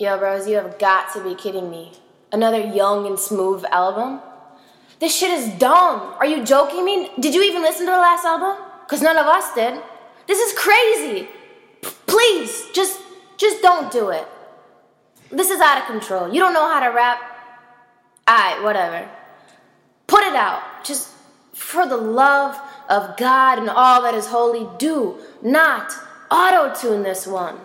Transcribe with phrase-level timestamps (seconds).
[0.00, 1.90] Yo, bros, you have got to be kidding me.
[2.30, 4.20] Another young and Smoove album?
[5.00, 6.14] This shit is dumb.
[6.20, 7.10] Are you joking me?
[7.18, 8.64] Did you even listen to the last album?
[8.86, 9.82] Cause none of us did.
[10.28, 11.28] This is crazy.
[11.82, 13.00] P- please, just
[13.38, 14.26] just don't do it.
[15.32, 16.32] This is out of control.
[16.32, 17.18] You don't know how to rap?
[18.30, 19.08] Alright, whatever.
[20.06, 20.62] Put it out.
[20.84, 21.08] Just
[21.54, 22.56] for the love
[22.88, 25.92] of God and all that is holy, do not
[26.30, 27.58] auto tune this one.